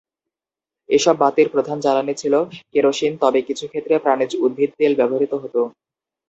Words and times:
এসব 0.89 1.15
বাতির 1.19 1.47
প্রধান 1.49 1.77
জ্বালানী 1.79 2.13
ছিল 2.17 2.33
কেরোসিন 2.71 3.11
তবে 3.21 3.39
কিছু 3.47 3.65
ক্ষেত্রে 3.67 3.95
প্রাণীজ 4.03 4.31
উদ্ভিদ 4.45 4.71
তেল 4.79 4.93
ব্যবহৃত 4.99 5.33
হত। 5.43 5.55